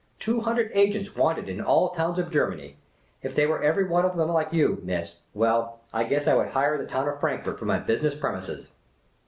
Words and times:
Two 0.17 0.39
hundred 0.41 0.71
agents 0.73 1.15
wanted 1.15 1.47
in 1.47 1.61
all 1.61 1.89
towns 1.89 2.17
of 2.17 2.31
Germany. 2.31 2.75
If 3.21 3.35
they 3.35 3.45
were 3.45 3.61
every 3.61 3.83
one 3.83 4.03
of 4.03 4.17
them 4.17 4.29
like 4.29 4.49
yoic, 4.49 4.81
miss,— 4.81 5.17
well, 5.35 5.81
I 5.93 6.05
guess 6.05 6.25
I 6.27 6.33
would 6.33 6.47
hire 6.47 6.75
the 6.75 6.89
town 6.89 7.07
of 7.07 7.19
Frankfort 7.19 7.59
for 7.59 7.65
my 7.65 7.77
business 7.77 8.15
premises." 8.15 8.65